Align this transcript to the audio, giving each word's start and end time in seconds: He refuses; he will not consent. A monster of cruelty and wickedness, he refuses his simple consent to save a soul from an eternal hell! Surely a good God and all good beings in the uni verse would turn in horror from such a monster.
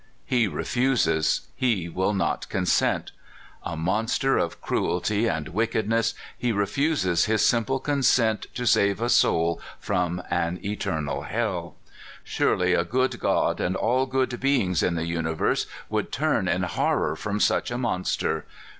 He 0.25 0.47
refuses; 0.47 1.41
he 1.55 1.87
will 1.87 2.15
not 2.15 2.49
consent. 2.49 3.11
A 3.61 3.77
monster 3.77 4.35
of 4.35 4.59
cruelty 4.59 5.27
and 5.27 5.49
wickedness, 5.49 6.15
he 6.35 6.51
refuses 6.51 7.25
his 7.25 7.45
simple 7.45 7.79
consent 7.79 8.47
to 8.55 8.65
save 8.65 8.99
a 8.99 9.09
soul 9.09 9.61
from 9.79 10.23
an 10.31 10.59
eternal 10.65 11.21
hell! 11.21 11.75
Surely 12.23 12.73
a 12.73 12.83
good 12.83 13.19
God 13.19 13.61
and 13.61 13.75
all 13.75 14.07
good 14.07 14.39
beings 14.39 14.81
in 14.81 14.95
the 14.95 15.05
uni 15.05 15.33
verse 15.33 15.67
would 15.87 16.11
turn 16.11 16.47
in 16.47 16.63
horror 16.63 17.15
from 17.15 17.39
such 17.39 17.69
a 17.69 17.77
monster. 17.77 18.47